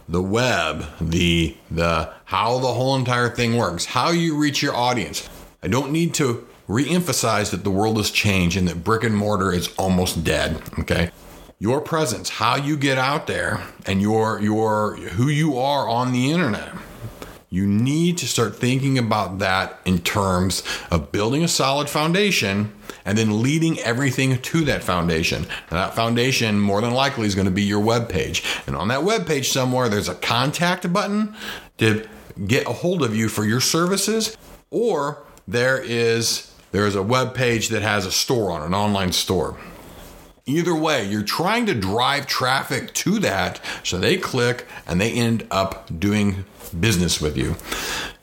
The 0.07 0.21
web, 0.21 0.85
the 1.01 1.57
the 1.69 2.11
how 2.25 2.59
the 2.59 2.73
whole 2.73 2.95
entire 2.95 3.29
thing 3.29 3.57
works, 3.57 3.85
how 3.85 4.11
you 4.11 4.37
reach 4.37 4.61
your 4.61 4.75
audience. 4.75 5.27
I 5.61 5.67
don't 5.67 5.91
need 5.91 6.13
to 6.15 6.47
re-emphasize 6.67 7.51
that 7.51 7.63
the 7.63 7.71
world 7.71 7.97
has 7.97 8.11
changed 8.11 8.55
and 8.55 8.67
that 8.67 8.83
brick 8.83 9.03
and 9.03 9.15
mortar 9.15 9.51
is 9.51 9.73
almost 9.77 10.23
dead, 10.23 10.61
okay? 10.79 11.11
Your 11.57 11.81
presence, 11.81 12.29
how 12.29 12.55
you 12.55 12.77
get 12.77 12.97
out 12.97 13.27
there 13.27 13.61
and 13.85 14.01
your 14.01 14.39
your 14.39 14.95
who 14.95 15.27
you 15.27 15.57
are 15.57 15.89
on 15.89 16.11
the 16.11 16.31
internet 16.31 16.73
you 17.49 17.65
need 17.65 18.17
to 18.19 18.27
start 18.27 18.55
thinking 18.55 18.97
about 18.97 19.39
that 19.39 19.79
in 19.83 19.99
terms 19.99 20.63
of 20.91 21.11
building 21.11 21.43
a 21.43 21.47
solid 21.47 21.89
foundation 21.89 22.73
and 23.05 23.17
then 23.17 23.41
leading 23.41 23.79
everything 23.79 24.39
to 24.39 24.61
that 24.65 24.83
foundation. 24.83 25.37
And 25.69 25.79
that 25.79 25.95
foundation, 25.95 26.59
more 26.59 26.79
than 26.81 26.93
likely, 26.93 27.25
is 27.25 27.33
going 27.33 27.45
to 27.45 27.51
be 27.51 27.63
your 27.63 27.79
web 27.79 28.07
page. 28.07 28.43
And 28.67 28.75
on 28.75 28.89
that 28.89 29.03
web 29.03 29.25
page 29.25 29.49
somewhere, 29.49 29.89
there's 29.89 30.09
a 30.09 30.15
contact 30.15 30.91
button 30.93 31.35
to 31.79 32.07
get 32.45 32.67
a 32.67 32.71
hold 32.71 33.01
of 33.01 33.15
you 33.15 33.29
for 33.29 33.45
your 33.45 33.61
services, 33.61 34.37
or 34.69 35.23
there 35.47 35.81
is 35.81 36.53
there 36.71 36.85
is 36.85 36.93
a 36.93 37.01
web 37.01 37.33
page 37.33 37.69
that 37.69 37.81
has 37.81 38.05
a 38.05 38.11
store 38.11 38.51
on 38.51 38.61
an 38.61 38.75
online 38.75 39.11
store. 39.11 39.57
Either 40.49 40.73
way, 40.73 41.05
you're 41.05 41.21
trying 41.21 41.67
to 41.67 41.75
drive 41.75 42.25
traffic 42.25 42.91
to 42.95 43.19
that 43.19 43.61
so 43.83 43.99
they 43.99 44.17
click 44.17 44.65
and 44.87 44.99
they 44.99 45.11
end 45.11 45.45
up 45.51 45.87
doing 45.99 46.43
business 46.79 47.21
with 47.21 47.37
you. 47.37 47.55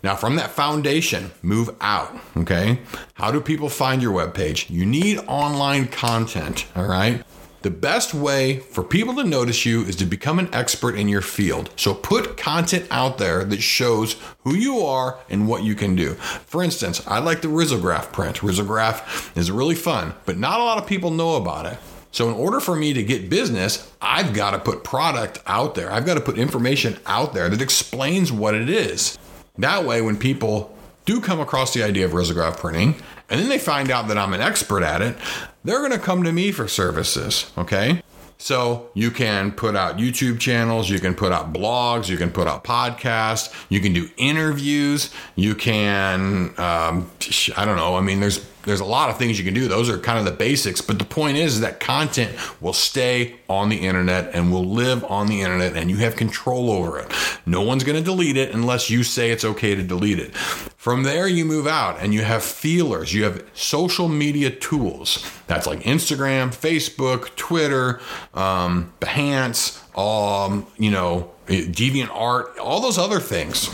Now, 0.02 0.16
from 0.16 0.34
that 0.34 0.50
foundation, 0.50 1.30
move 1.40 1.70
out. 1.80 2.16
Okay. 2.36 2.80
How 3.14 3.30
do 3.30 3.40
people 3.40 3.68
find 3.68 4.02
your 4.02 4.12
webpage? 4.12 4.68
You 4.68 4.84
need 4.84 5.18
online 5.28 5.86
content. 5.86 6.66
All 6.74 6.86
right. 6.86 7.24
The 7.62 7.70
best 7.70 8.12
way 8.12 8.58
for 8.58 8.82
people 8.82 9.14
to 9.14 9.24
notice 9.24 9.64
you 9.64 9.82
is 9.82 9.94
to 9.96 10.04
become 10.04 10.40
an 10.40 10.52
expert 10.52 10.96
in 10.96 11.08
your 11.08 11.22
field. 11.22 11.70
So 11.76 11.94
put 11.94 12.36
content 12.36 12.86
out 12.90 13.18
there 13.18 13.44
that 13.44 13.62
shows 13.62 14.16
who 14.42 14.54
you 14.54 14.80
are 14.80 15.18
and 15.30 15.46
what 15.46 15.62
you 15.62 15.76
can 15.76 15.94
do. 15.94 16.14
For 16.14 16.62
instance, 16.62 17.06
I 17.06 17.20
like 17.20 17.42
the 17.42 17.48
Risograph 17.48 18.12
print. 18.12 18.38
Risograph 18.38 19.36
is 19.36 19.50
really 19.50 19.74
fun, 19.76 20.14
but 20.24 20.38
not 20.38 20.58
a 20.58 20.64
lot 20.64 20.78
of 20.78 20.88
people 20.88 21.10
know 21.12 21.36
about 21.36 21.66
it. 21.66 21.78
So, 22.16 22.30
in 22.30 22.34
order 22.34 22.60
for 22.60 22.74
me 22.74 22.94
to 22.94 23.02
get 23.02 23.28
business, 23.28 23.92
I've 24.00 24.32
got 24.32 24.52
to 24.52 24.58
put 24.58 24.84
product 24.84 25.38
out 25.46 25.74
there. 25.74 25.92
I've 25.92 26.06
got 26.06 26.14
to 26.14 26.22
put 26.22 26.38
information 26.38 26.96
out 27.04 27.34
there 27.34 27.50
that 27.50 27.60
explains 27.60 28.32
what 28.32 28.54
it 28.54 28.70
is. 28.70 29.18
That 29.58 29.84
way, 29.84 30.00
when 30.00 30.16
people 30.16 30.74
do 31.04 31.20
come 31.20 31.40
across 31.40 31.74
the 31.74 31.82
idea 31.82 32.06
of 32.06 32.12
risograph 32.12 32.56
printing 32.56 32.94
and 33.28 33.38
then 33.38 33.50
they 33.50 33.58
find 33.58 33.90
out 33.90 34.08
that 34.08 34.16
I'm 34.16 34.32
an 34.32 34.40
expert 34.40 34.82
at 34.82 35.02
it, 35.02 35.14
they're 35.62 35.80
going 35.80 35.92
to 35.92 35.98
come 35.98 36.22
to 36.22 36.32
me 36.32 36.52
for 36.52 36.66
services. 36.66 37.52
Okay. 37.58 38.00
So 38.38 38.88
you 38.94 39.10
can 39.10 39.52
put 39.52 39.76
out 39.76 39.98
YouTube 39.98 40.40
channels, 40.40 40.88
you 40.88 41.00
can 41.00 41.14
put 41.14 41.32
out 41.32 41.52
blogs, 41.52 42.08
you 42.08 42.16
can 42.16 42.30
put 42.30 42.46
out 42.46 42.64
podcasts, 42.64 43.54
you 43.68 43.80
can 43.80 43.92
do 43.92 44.08
interviews, 44.16 45.12
you 45.34 45.54
can, 45.54 46.54
um, 46.56 47.10
I 47.58 47.66
don't 47.66 47.76
know. 47.76 47.96
I 47.96 48.00
mean, 48.00 48.20
there's 48.20 48.38
there's 48.66 48.80
a 48.80 48.84
lot 48.84 49.08
of 49.08 49.16
things 49.16 49.38
you 49.38 49.44
can 49.44 49.54
do. 49.54 49.68
Those 49.68 49.88
are 49.88 49.96
kind 49.96 50.18
of 50.18 50.24
the 50.24 50.32
basics. 50.32 50.80
But 50.80 50.98
the 50.98 51.04
point 51.04 51.38
is 51.38 51.60
that 51.60 51.80
content 51.80 52.36
will 52.60 52.72
stay 52.72 53.36
on 53.48 53.68
the 53.68 53.76
internet 53.76 54.34
and 54.34 54.52
will 54.52 54.64
live 54.64 55.04
on 55.04 55.28
the 55.28 55.40
internet, 55.40 55.76
and 55.76 55.88
you 55.88 55.96
have 55.98 56.16
control 56.16 56.70
over 56.70 56.98
it. 56.98 57.12
No 57.46 57.62
one's 57.62 57.84
going 57.84 57.96
to 57.96 58.04
delete 58.04 58.36
it 58.36 58.52
unless 58.52 58.90
you 58.90 59.04
say 59.04 59.30
it's 59.30 59.44
okay 59.44 59.74
to 59.74 59.82
delete 59.82 60.18
it. 60.18 60.34
From 60.34 61.04
there, 61.04 61.28
you 61.28 61.44
move 61.44 61.66
out 61.66 61.98
and 62.00 62.12
you 62.12 62.22
have 62.22 62.42
feelers. 62.42 63.14
You 63.14 63.24
have 63.24 63.44
social 63.54 64.08
media 64.08 64.50
tools. 64.50 65.24
That's 65.46 65.66
like 65.66 65.80
Instagram, 65.80 66.48
Facebook, 66.48 67.34
Twitter, 67.36 68.00
um, 68.34 68.92
Behance, 69.00 69.82
um, 69.96 70.66
you 70.76 70.90
know, 70.90 71.30
Deviant 71.46 72.10
Art, 72.12 72.58
all 72.58 72.80
those 72.80 72.98
other 72.98 73.20
things, 73.20 73.70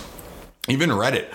even 0.69 0.91
Reddit. 0.91 1.33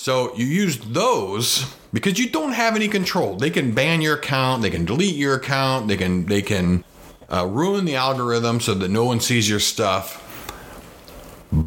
So 0.00 0.34
you 0.34 0.46
use 0.46 0.78
those 0.78 1.66
because 1.92 2.18
you 2.18 2.30
don't 2.30 2.52
have 2.52 2.74
any 2.74 2.88
control. 2.88 3.36
They 3.36 3.50
can 3.50 3.72
ban 3.72 4.00
your 4.00 4.14
account, 4.14 4.62
they 4.62 4.70
can 4.70 4.86
delete 4.86 5.14
your 5.14 5.34
account, 5.34 5.88
they 5.88 5.98
can 5.98 6.24
they 6.24 6.40
can 6.40 6.84
uh, 7.30 7.46
ruin 7.46 7.84
the 7.84 7.96
algorithm 7.96 8.60
so 8.60 8.72
that 8.72 8.90
no 8.90 9.04
one 9.04 9.20
sees 9.20 9.46
your 9.46 9.60
stuff. 9.60 10.16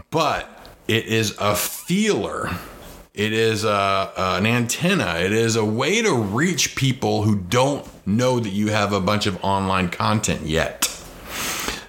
But 0.10 0.50
it 0.88 1.06
is 1.06 1.38
a 1.40 1.56
feeler. 1.56 2.50
It 3.14 3.34
is 3.34 3.66
a, 3.66 4.12
an 4.18 4.48
antenna. 4.48 5.20
It 5.20 5.32
is 5.32 5.56
a 5.56 5.64
way 5.64 6.02
to 6.02 6.16
reach 6.16 6.76
people 6.76 7.22
who 7.22 7.36
don't 7.36 7.88
know 8.08 8.40
that 8.40 8.50
you 8.50 8.70
have 8.70 8.94
a 8.94 9.00
bunch 9.00 9.28
of 9.28 9.38
online 9.44 9.90
content 9.90 10.48
yet. 10.48 10.88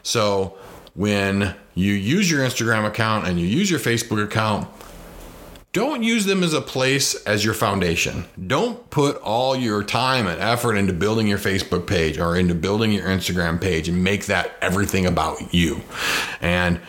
So 0.02 0.58
when 0.92 1.54
you 1.74 1.94
use 1.94 2.30
your 2.30 2.40
Instagram 2.40 2.86
account 2.86 3.26
and 3.26 3.40
you 3.40 3.46
use 3.46 3.70
your 3.70 3.80
Facebook 3.80 4.22
account, 4.22 4.68
don't 5.74 6.04
use 6.04 6.24
them 6.24 6.44
as 6.44 6.54
a 6.54 6.60
place 6.60 7.16
as 7.24 7.44
your 7.44 7.52
foundation. 7.52 8.24
Don't 8.46 8.88
put 8.90 9.16
all 9.16 9.56
your 9.56 9.82
time 9.82 10.28
and 10.28 10.40
effort 10.40 10.76
into 10.76 10.92
building 10.92 11.26
your 11.26 11.36
Facebook 11.36 11.86
page 11.88 12.16
or 12.16 12.36
into 12.36 12.54
building 12.54 12.92
your 12.92 13.06
Instagram 13.06 13.60
page 13.60 13.88
and 13.88 14.02
make 14.02 14.26
that 14.26 14.52
everything 14.62 15.04
about 15.04 15.52
you. 15.52 15.82
And 16.40 16.80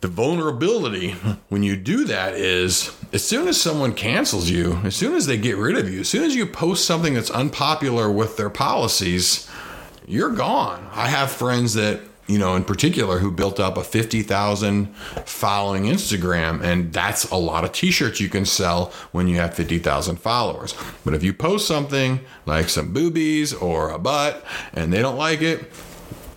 the 0.00 0.08
vulnerability 0.08 1.12
when 1.50 1.62
you 1.62 1.76
do 1.76 2.04
that 2.06 2.34
is 2.34 2.94
as 3.12 3.24
soon 3.24 3.46
as 3.46 3.60
someone 3.60 3.94
cancels 3.94 4.50
you, 4.50 4.80
as 4.82 4.96
soon 4.96 5.14
as 5.14 5.26
they 5.26 5.38
get 5.38 5.56
rid 5.56 5.78
of 5.78 5.88
you, 5.88 6.00
as 6.00 6.08
soon 6.08 6.24
as 6.24 6.34
you 6.34 6.46
post 6.46 6.84
something 6.84 7.14
that's 7.14 7.30
unpopular 7.30 8.10
with 8.10 8.36
their 8.36 8.50
policies, 8.50 9.48
you're 10.08 10.30
gone. 10.30 10.84
I 10.94 11.06
have 11.06 11.30
friends 11.30 11.74
that 11.74 12.00
you 12.30 12.38
know, 12.38 12.54
in 12.54 12.64
particular, 12.64 13.18
who 13.18 13.30
built 13.32 13.58
up 13.58 13.76
a 13.76 13.82
50,000 13.82 14.94
following 15.26 15.84
Instagram. 15.84 16.62
And 16.62 16.92
that's 16.92 17.24
a 17.30 17.36
lot 17.36 17.64
of 17.64 17.72
t 17.72 17.90
shirts 17.90 18.20
you 18.20 18.28
can 18.28 18.44
sell 18.44 18.92
when 19.10 19.26
you 19.26 19.36
have 19.36 19.54
50,000 19.54 20.16
followers. 20.16 20.74
But 21.04 21.14
if 21.14 21.24
you 21.24 21.34
post 21.34 21.66
something 21.66 22.20
like 22.46 22.68
some 22.68 22.92
boobies 22.92 23.52
or 23.52 23.90
a 23.90 23.98
butt 23.98 24.44
and 24.72 24.92
they 24.92 25.02
don't 25.02 25.16
like 25.16 25.42
it, 25.42 25.72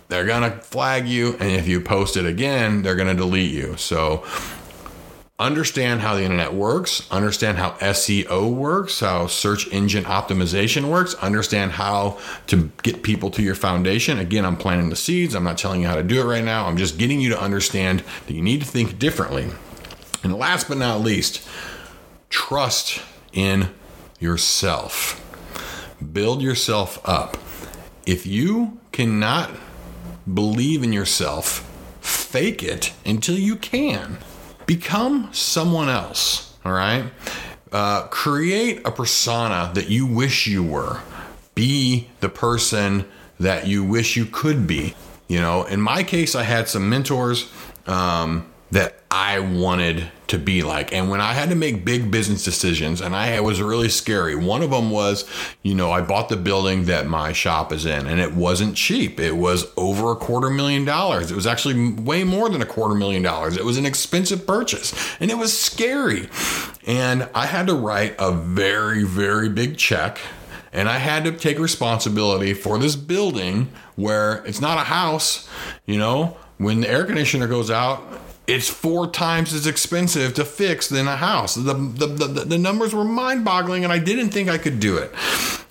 they're 0.08 0.26
going 0.26 0.50
to 0.50 0.58
flag 0.58 1.06
you. 1.06 1.34
And 1.34 1.52
if 1.52 1.68
you 1.68 1.80
post 1.80 2.16
it 2.16 2.26
again, 2.26 2.82
they're 2.82 2.96
going 2.96 3.08
to 3.08 3.14
delete 3.14 3.52
you. 3.52 3.76
So, 3.76 4.24
understand 5.38 6.00
how 6.00 6.14
the 6.14 6.22
internet 6.22 6.54
works, 6.54 7.10
understand 7.10 7.58
how 7.58 7.70
SEO 7.72 8.54
works, 8.54 9.00
how 9.00 9.26
search 9.26 9.70
engine 9.72 10.04
optimization 10.04 10.88
works, 10.88 11.14
understand 11.14 11.72
how 11.72 12.18
to 12.46 12.70
get 12.82 13.02
people 13.02 13.30
to 13.32 13.42
your 13.42 13.56
foundation. 13.56 14.18
Again, 14.18 14.44
I'm 14.44 14.56
planting 14.56 14.90
the 14.90 14.96
seeds. 14.96 15.34
I'm 15.34 15.42
not 15.42 15.58
telling 15.58 15.80
you 15.80 15.88
how 15.88 15.96
to 15.96 16.04
do 16.04 16.20
it 16.20 16.24
right 16.24 16.44
now. 16.44 16.66
I'm 16.66 16.76
just 16.76 16.98
getting 16.98 17.20
you 17.20 17.30
to 17.30 17.40
understand 17.40 18.04
that 18.26 18.34
you 18.34 18.42
need 18.42 18.60
to 18.60 18.66
think 18.66 18.98
differently. 18.98 19.48
And 20.22 20.34
last 20.34 20.68
but 20.68 20.78
not 20.78 21.00
least, 21.00 21.46
trust 22.30 23.02
in 23.32 23.70
yourself. 24.20 25.20
Build 26.12 26.42
yourself 26.42 27.00
up. 27.04 27.36
If 28.06 28.24
you 28.24 28.78
cannot 28.92 29.50
believe 30.32 30.84
in 30.84 30.92
yourself, 30.92 31.68
fake 32.00 32.62
it 32.62 32.92
until 33.04 33.36
you 33.36 33.56
can. 33.56 34.18
Become 34.66 35.28
someone 35.32 35.88
else, 35.88 36.56
all 36.64 36.72
right? 36.72 37.04
Uh, 37.70 38.06
create 38.08 38.80
a 38.86 38.90
persona 38.90 39.70
that 39.74 39.90
you 39.90 40.06
wish 40.06 40.46
you 40.46 40.62
were. 40.62 41.00
Be 41.54 42.08
the 42.20 42.28
person 42.28 43.04
that 43.38 43.66
you 43.66 43.84
wish 43.84 44.16
you 44.16 44.26
could 44.26 44.66
be. 44.66 44.94
You 45.28 45.40
know, 45.40 45.64
in 45.64 45.80
my 45.80 46.02
case, 46.02 46.34
I 46.34 46.44
had 46.44 46.68
some 46.68 46.88
mentors 46.88 47.50
um, 47.86 48.46
that 48.74 48.98
I 49.08 49.38
wanted 49.38 50.10
to 50.26 50.36
be 50.36 50.64
like. 50.64 50.92
And 50.92 51.08
when 51.08 51.20
I 51.20 51.32
had 51.32 51.48
to 51.50 51.54
make 51.54 51.84
big 51.84 52.10
business 52.10 52.42
decisions, 52.42 53.00
and 53.00 53.14
I 53.14 53.28
it 53.28 53.44
was 53.44 53.62
really 53.62 53.88
scary. 53.88 54.34
One 54.34 54.62
of 54.62 54.70
them 54.70 54.90
was, 54.90 55.30
you 55.62 55.76
know, 55.76 55.92
I 55.92 56.00
bought 56.00 56.28
the 56.28 56.36
building 56.36 56.86
that 56.86 57.06
my 57.06 57.32
shop 57.32 57.72
is 57.72 57.86
in, 57.86 58.08
and 58.08 58.18
it 58.18 58.32
wasn't 58.32 58.76
cheap. 58.76 59.20
It 59.20 59.36
was 59.36 59.72
over 59.76 60.10
a 60.10 60.16
quarter 60.16 60.50
million 60.50 60.84
dollars. 60.84 61.30
It 61.30 61.36
was 61.36 61.46
actually 61.46 61.92
way 61.92 62.24
more 62.24 62.48
than 62.48 62.62
a 62.62 62.66
quarter 62.66 62.96
million 62.96 63.22
dollars. 63.22 63.56
It 63.56 63.64
was 63.64 63.78
an 63.78 63.86
expensive 63.86 64.44
purchase, 64.44 64.92
and 65.20 65.30
it 65.30 65.38
was 65.38 65.56
scary. 65.56 66.28
And 66.84 67.28
I 67.32 67.46
had 67.46 67.68
to 67.68 67.74
write 67.74 68.16
a 68.18 68.32
very, 68.32 69.04
very 69.04 69.48
big 69.48 69.78
check 69.78 70.18
and 70.72 70.88
I 70.88 70.98
had 70.98 71.22
to 71.22 71.30
take 71.30 71.60
responsibility 71.60 72.52
for 72.52 72.78
this 72.78 72.96
building 72.96 73.70
where 73.94 74.44
it's 74.44 74.60
not 74.60 74.76
a 74.76 74.82
house, 74.82 75.48
you 75.86 75.98
know. 75.98 76.36
When 76.58 76.80
the 76.80 76.90
air 76.90 77.04
conditioner 77.04 77.46
goes 77.46 77.70
out, 77.70 78.02
it's 78.46 78.68
four 78.68 79.06
times 79.10 79.54
as 79.54 79.66
expensive 79.66 80.34
to 80.34 80.44
fix 80.44 80.88
than 80.88 81.08
a 81.08 81.16
house. 81.16 81.54
The, 81.54 81.74
the, 81.74 82.06
the, 82.06 82.26
the 82.44 82.58
numbers 82.58 82.94
were 82.94 83.04
mind 83.04 83.44
boggling, 83.44 83.84
and 83.84 83.92
I 83.92 83.98
didn't 83.98 84.30
think 84.30 84.48
I 84.48 84.58
could 84.58 84.80
do 84.80 84.98
it. 84.98 85.10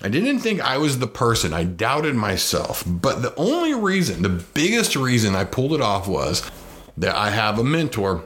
I 0.01 0.09
didn't 0.09 0.39
think 0.39 0.59
I 0.59 0.77
was 0.77 0.99
the 0.99 1.07
person. 1.07 1.53
I 1.53 1.63
doubted 1.63 2.15
myself. 2.15 2.83
But 2.85 3.21
the 3.21 3.33
only 3.35 3.73
reason, 3.73 4.23
the 4.23 4.43
biggest 4.53 4.95
reason 4.95 5.35
I 5.35 5.43
pulled 5.43 5.73
it 5.73 5.81
off 5.81 6.07
was 6.07 6.49
that 6.97 7.15
I 7.15 7.29
have 7.29 7.59
a 7.59 7.63
mentor 7.63 8.25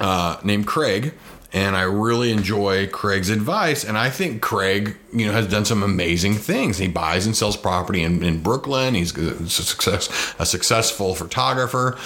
uh, 0.00 0.38
named 0.42 0.66
Craig 0.66 1.14
and 1.56 1.74
I 1.74 1.84
really 1.84 2.32
enjoy 2.32 2.86
Craig's 2.86 3.30
advice. 3.30 3.82
And 3.82 3.96
I 3.96 4.10
think 4.10 4.42
Craig, 4.42 4.94
you 5.10 5.24
know, 5.24 5.32
has 5.32 5.46
done 5.46 5.64
some 5.64 5.82
amazing 5.82 6.34
things. 6.34 6.76
He 6.76 6.86
buys 6.86 7.24
and 7.24 7.34
sells 7.34 7.56
property 7.56 8.02
in, 8.02 8.22
in 8.22 8.42
Brooklyn. 8.42 8.92
He's 8.94 9.16
a, 9.16 9.48
success, 9.48 10.34
a 10.38 10.44
successful 10.44 11.14
photographer, 11.14 11.96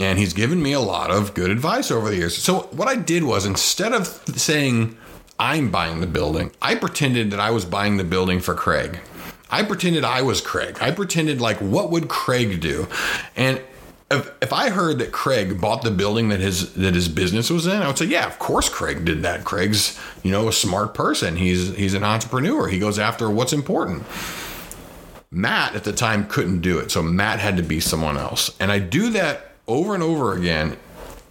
and 0.00 0.18
he's 0.18 0.32
given 0.32 0.60
me 0.60 0.72
a 0.72 0.80
lot 0.80 1.12
of 1.12 1.34
good 1.34 1.50
advice 1.50 1.92
over 1.92 2.10
the 2.10 2.16
years. 2.16 2.36
So 2.36 2.62
what 2.72 2.88
I 2.88 2.96
did 2.96 3.22
was 3.22 3.46
instead 3.46 3.92
of 3.92 4.08
saying 4.34 4.96
I'm 5.38 5.70
buying 5.70 6.00
the 6.00 6.08
building, 6.08 6.50
I 6.60 6.74
pretended 6.74 7.30
that 7.30 7.38
I 7.38 7.52
was 7.52 7.64
buying 7.64 7.98
the 7.98 8.04
building 8.04 8.40
for 8.40 8.54
Craig. 8.54 8.98
I 9.48 9.62
pretended 9.62 10.02
I 10.02 10.22
was 10.22 10.40
Craig. 10.40 10.78
I 10.80 10.90
pretended 10.90 11.40
like 11.40 11.58
what 11.58 11.92
would 11.92 12.08
Craig 12.08 12.60
do, 12.60 12.88
and 13.36 13.62
if, 14.10 14.30
if 14.40 14.52
I 14.52 14.70
heard 14.70 14.98
that 15.00 15.10
Craig 15.10 15.60
bought 15.60 15.82
the 15.82 15.90
building 15.90 16.28
that 16.28 16.40
his 16.40 16.74
that 16.74 16.94
his 16.94 17.08
business 17.08 17.50
was 17.50 17.66
in, 17.66 17.82
I 17.82 17.88
would 17.88 17.98
say, 17.98 18.04
yeah, 18.04 18.26
of 18.26 18.38
course 18.38 18.68
Craig 18.68 19.04
did 19.04 19.22
that. 19.22 19.44
Craig's, 19.44 19.98
you 20.22 20.30
know, 20.30 20.48
a 20.48 20.52
smart 20.52 20.94
person. 20.94 21.36
He's 21.36 21.74
he's 21.74 21.94
an 21.94 22.04
entrepreneur. 22.04 22.68
He 22.68 22.78
goes 22.78 22.98
after 22.98 23.28
what's 23.28 23.52
important. 23.52 24.04
Matt 25.30 25.74
at 25.74 25.84
the 25.84 25.92
time 25.92 26.26
couldn't 26.28 26.60
do 26.60 26.78
it. 26.78 26.90
So 26.90 27.02
Matt 27.02 27.40
had 27.40 27.56
to 27.56 27.62
be 27.62 27.80
someone 27.80 28.16
else. 28.16 28.56
And 28.60 28.70
I 28.70 28.78
do 28.78 29.10
that 29.10 29.52
over 29.66 29.94
and 29.94 30.02
over 30.02 30.34
again 30.34 30.76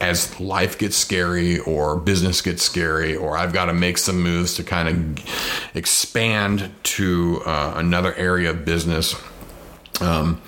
as 0.01 0.37
life 0.41 0.77
gets 0.77 0.97
scary 0.97 1.59
or 1.59 1.95
business 1.95 2.41
gets 2.41 2.61
scary 2.61 3.15
or 3.15 3.37
I've 3.37 3.53
got 3.53 3.65
to 3.65 3.73
make 3.73 3.97
some 3.97 4.21
moves 4.21 4.55
to 4.55 4.63
kind 4.63 4.89
of 4.89 5.75
expand 5.75 6.69
to 6.83 7.41
uh, 7.45 7.73
another 7.77 8.13
area 8.15 8.49
of 8.49 8.65
business. 8.65 9.15
Um, 10.01 10.41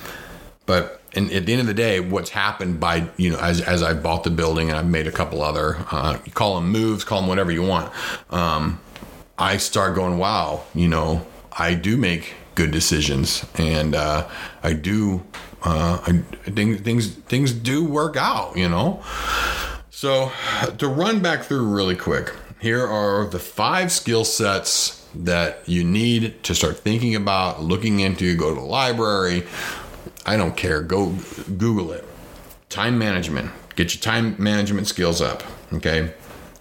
but 0.65 0.96
and 1.13 1.31
at 1.31 1.45
the 1.45 1.53
end 1.53 1.61
of 1.61 1.67
the 1.67 1.73
day, 1.73 1.99
what's 1.99 2.29
happened 2.29 2.79
by 2.79 3.09
you 3.17 3.31
know 3.31 3.39
as 3.39 3.61
as 3.61 3.83
I 3.83 3.93
bought 3.93 4.23
the 4.23 4.29
building 4.29 4.69
and 4.69 4.77
I've 4.77 4.87
made 4.87 5.07
a 5.07 5.11
couple 5.11 5.41
other 5.41 5.77
uh, 5.91 6.17
you 6.25 6.31
call 6.31 6.55
them 6.55 6.69
moves, 6.69 7.03
call 7.03 7.21
them 7.21 7.29
whatever 7.29 7.51
you 7.51 7.63
want. 7.63 7.91
Um, 8.29 8.79
I 9.37 9.57
start 9.57 9.95
going, 9.95 10.17
wow, 10.17 10.63
you 10.73 10.87
know, 10.87 11.25
I 11.51 11.75
do 11.75 11.95
make 11.95 12.33
good 12.55 12.71
decisions, 12.71 13.45
and 13.55 13.95
uh, 13.95 14.27
I 14.63 14.73
do. 14.73 15.23
Uh, 15.63 15.99
I 16.05 16.51
think 16.51 16.83
things 16.83 17.15
things 17.15 17.51
do 17.51 17.85
work 17.85 18.15
out, 18.15 18.57
you 18.57 18.69
know. 18.69 19.03
So 19.89 20.31
to 20.77 20.87
run 20.87 21.21
back 21.21 21.43
through 21.43 21.65
really 21.67 21.95
quick, 21.95 22.33
here 22.59 22.85
are 22.85 23.25
the 23.25 23.39
five 23.39 23.91
skill 23.91 24.23
sets 24.23 25.07
that 25.15 25.67
you 25.67 25.83
need 25.83 26.43
to 26.43 26.53
start 26.53 26.77
thinking 26.77 27.15
about, 27.15 27.61
looking 27.61 27.99
into. 27.99 28.35
Go 28.35 28.49
to 28.53 28.59
the 28.59 28.65
library. 28.65 29.43
I 30.27 30.37
don't 30.37 30.55
care. 30.55 30.81
Go 30.81 31.15
Google 31.57 31.91
it. 31.93 32.05
Time 32.69 32.99
management. 32.99 33.49
Get 33.75 33.95
your 33.95 34.01
time 34.01 34.35
management 34.37 34.87
skills 34.87 35.21
up. 35.21 35.41
Okay. 35.73 36.13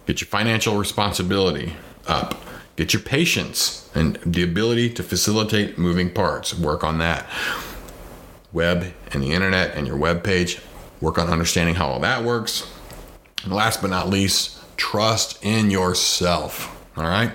Get 0.05 0.21
your 0.21 0.27
financial 0.27 0.77
responsibility 0.77 1.73
up. 2.07 2.35
Get 2.77 2.93
your 2.93 3.01
patience 3.01 3.89
and 3.93 4.17
the 4.25 4.43
ability 4.43 4.91
to 4.93 5.03
facilitate 5.03 5.77
moving 5.77 6.13
parts. 6.13 6.57
Work 6.57 6.83
on 6.83 6.99
that. 6.99 7.25
Web 8.53 8.93
and 9.11 9.21
the 9.21 9.31
internet 9.33 9.75
and 9.75 9.85
your 9.85 9.97
web 9.97 10.23
page. 10.23 10.61
Work 11.01 11.17
on 11.17 11.29
understanding 11.29 11.75
how 11.75 11.87
all 11.87 11.99
that 11.99 12.23
works. 12.23 12.71
And 13.43 13.53
last 13.53 13.81
but 13.81 13.89
not 13.89 14.09
least, 14.09 14.57
trust 14.77 15.43
in 15.43 15.69
yourself. 15.69 16.73
All 16.95 17.03
right. 17.03 17.33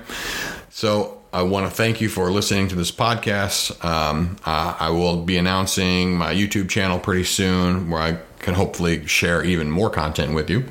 So 0.70 1.22
I 1.34 1.42
want 1.42 1.66
to 1.66 1.74
thank 1.74 2.02
you 2.02 2.10
for 2.10 2.30
listening 2.30 2.68
to 2.68 2.74
this 2.74 2.92
podcast. 2.92 3.82
Um, 3.82 4.36
uh, 4.44 4.76
I 4.78 4.90
will 4.90 5.22
be 5.22 5.38
announcing 5.38 6.14
my 6.14 6.34
YouTube 6.34 6.68
channel 6.68 6.98
pretty 6.98 7.24
soon 7.24 7.88
where 7.88 8.02
I 8.02 8.18
can 8.40 8.52
hopefully 8.52 9.06
share 9.06 9.42
even 9.42 9.70
more 9.70 9.88
content 9.88 10.34
with 10.34 10.50
you. 10.50 10.66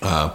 Uh, 0.00 0.34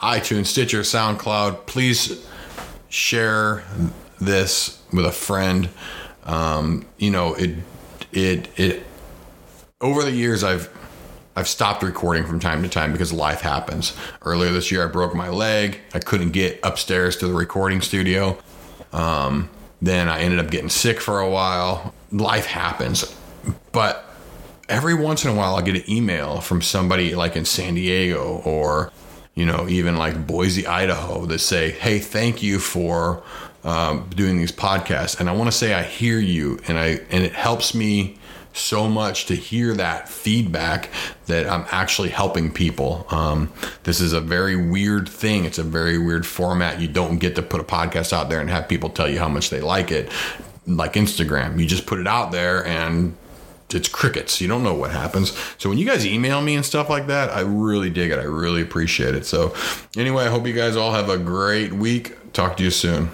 iTunes, 0.00 0.46
Stitcher, 0.46 0.80
SoundCloud. 0.80 1.66
Please 1.66 2.26
share 2.88 3.64
this 4.18 4.80
with 4.94 5.04
a 5.04 5.12
friend. 5.12 5.68
Um, 6.24 6.86
you 6.96 7.10
know, 7.10 7.34
it, 7.34 7.56
it, 8.12 8.48
it, 8.58 8.86
over 9.82 10.02
the 10.04 10.12
years, 10.12 10.44
I've, 10.44 10.70
I've 11.36 11.48
stopped 11.48 11.82
recording 11.82 12.24
from 12.24 12.40
time 12.40 12.62
to 12.62 12.68
time 12.68 12.92
because 12.92 13.12
life 13.12 13.40
happens. 13.40 13.94
Earlier 14.22 14.52
this 14.52 14.70
year, 14.70 14.84
I 14.84 14.90
broke 14.90 15.14
my 15.14 15.28
leg. 15.28 15.80
I 15.92 15.98
couldn't 15.98 16.30
get 16.30 16.60
upstairs 16.62 17.16
to 17.18 17.26
the 17.26 17.34
recording 17.34 17.80
studio. 17.80 18.38
Um, 18.92 19.50
then 19.82 20.08
I 20.08 20.20
ended 20.20 20.38
up 20.38 20.50
getting 20.50 20.68
sick 20.68 21.00
for 21.00 21.18
a 21.20 21.28
while. 21.28 21.92
Life 22.12 22.46
happens. 22.46 23.14
But 23.72 24.08
every 24.68 24.94
once 24.94 25.24
in 25.24 25.30
a 25.30 25.34
while, 25.34 25.56
I'll 25.56 25.62
get 25.62 25.74
an 25.74 25.90
email 25.90 26.40
from 26.40 26.62
somebody 26.62 27.14
like 27.16 27.34
in 27.34 27.44
San 27.44 27.74
Diego 27.74 28.40
or, 28.44 28.92
you 29.34 29.44
know, 29.44 29.68
even 29.68 29.96
like 29.96 30.26
Boise, 30.26 30.66
Idaho 30.66 31.26
that 31.26 31.40
say, 31.40 31.72
hey, 31.72 31.98
thank 31.98 32.42
you 32.42 32.60
for 32.60 33.24
um, 33.64 34.08
doing 34.14 34.38
these 34.38 34.52
podcasts. 34.52 35.18
And 35.18 35.28
I 35.28 35.32
want 35.32 35.50
to 35.50 35.56
say 35.56 35.74
I 35.74 35.82
hear 35.82 36.18
you 36.18 36.60
and 36.68 36.78
I 36.78 37.00
and 37.10 37.24
it 37.24 37.32
helps 37.32 37.74
me 37.74 38.18
so 38.52 38.88
much 38.88 39.26
to 39.26 39.34
hear 39.34 39.74
that 39.74 40.08
feedback 40.08 40.90
that 41.26 41.46
I'm 41.48 41.64
actually 41.70 42.10
helping 42.10 42.52
people. 42.52 43.06
Um, 43.10 43.52
this 43.84 44.00
is 44.00 44.12
a 44.12 44.20
very 44.20 44.56
weird 44.56 45.08
thing. 45.08 45.44
It's 45.44 45.58
a 45.58 45.62
very 45.62 45.98
weird 45.98 46.26
format. 46.26 46.80
You 46.80 46.88
don't 46.88 47.18
get 47.18 47.34
to 47.36 47.42
put 47.42 47.60
a 47.60 47.64
podcast 47.64 48.12
out 48.12 48.28
there 48.28 48.40
and 48.40 48.50
have 48.50 48.68
people 48.68 48.90
tell 48.90 49.08
you 49.08 49.18
how 49.18 49.28
much 49.28 49.50
they 49.50 49.60
like 49.60 49.90
it, 49.90 50.10
like 50.66 50.94
Instagram. 50.94 51.58
You 51.58 51.66
just 51.66 51.86
put 51.86 51.98
it 51.98 52.06
out 52.06 52.32
there 52.32 52.66
and 52.66 53.16
it's 53.74 53.88
crickets. 53.88 54.40
You 54.40 54.48
don't 54.48 54.62
know 54.62 54.74
what 54.74 54.90
happens. 54.90 55.36
So 55.58 55.68
when 55.68 55.78
you 55.78 55.86
guys 55.86 56.06
email 56.06 56.42
me 56.42 56.54
and 56.54 56.64
stuff 56.64 56.90
like 56.90 57.06
that, 57.06 57.30
I 57.30 57.40
really 57.40 57.90
dig 57.90 58.10
it. 58.10 58.18
I 58.18 58.24
really 58.24 58.62
appreciate 58.62 59.14
it. 59.14 59.24
So 59.24 59.54
anyway, 59.96 60.24
I 60.24 60.28
hope 60.28 60.46
you 60.46 60.52
guys 60.52 60.76
all 60.76 60.92
have 60.92 61.08
a 61.08 61.18
great 61.18 61.72
week. 61.72 62.32
Talk 62.32 62.56
to 62.58 62.64
you 62.64 62.70
soon. 62.70 63.10